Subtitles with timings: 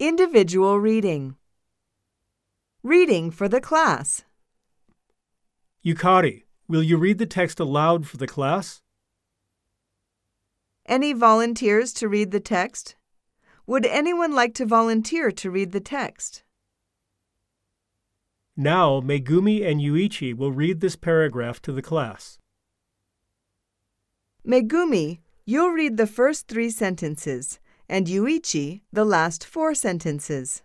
[0.00, 1.34] Individual reading.
[2.84, 4.22] Reading for the class.
[5.84, 8.80] Yukari, will you read the text aloud for the class?
[10.86, 12.94] Any volunteers to read the text?
[13.66, 16.44] Would anyone like to volunteer to read the text?
[18.56, 22.38] Now, Megumi and Yuichi will read this paragraph to the class.
[24.46, 27.58] Megumi, you'll read the first three sentences,
[27.88, 30.62] and Yuichi, the last four sentences.